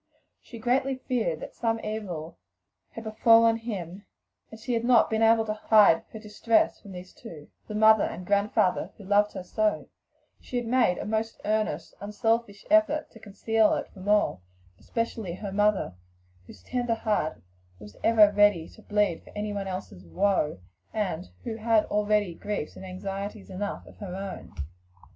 She 0.41 0.57
greatly 0.57 0.95
feared 0.95 1.41
that 1.41 1.53
some 1.53 1.79
evil 1.81 2.39
had 2.93 3.03
befallen 3.03 3.57
him, 3.57 4.07
and 4.49 4.59
had 4.59 4.83
not 4.83 5.11
been 5.11 5.21
able 5.21 5.45
to 5.45 5.53
hide 5.53 6.05
her 6.11 6.17
distress 6.17 6.81
from 6.81 6.93
these 6.93 7.13
two 7.13 7.51
the 7.67 7.75
mother 7.75 8.05
and 8.05 8.25
grandfather 8.25 8.91
who 8.97 9.03
loved 9.03 9.33
her 9.33 9.43
so 9.43 9.89
though 10.51 10.63
making 10.63 11.07
most 11.07 11.39
earnest, 11.45 11.93
unselfish 12.01 12.65
efforts 12.71 13.11
to 13.13 13.19
conceal 13.19 13.75
it 13.75 13.89
from 13.93 14.09
all, 14.09 14.41
especially 14.79 15.35
her 15.35 15.51
mother, 15.51 15.93
whose 16.47 16.63
tender 16.63 16.95
heart 16.95 17.39
was 17.77 17.95
ever 18.03 18.31
ready 18.31 18.67
to 18.69 18.81
bleed 18.81 19.21
for 19.23 19.29
another's 19.35 20.07
woe, 20.07 20.57
and 20.91 21.29
who 21.43 21.57
had 21.57 21.85
already 21.91 22.33
griefs 22.33 22.75
and 22.75 22.85
anxieties 22.87 23.51
enough 23.51 23.85
of 23.85 23.97
her 23.97 24.15
own. 24.15 24.51